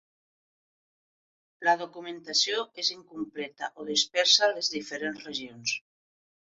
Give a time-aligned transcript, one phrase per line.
[1.67, 5.81] La documentació és incompleta o dispersa a les diferents regions.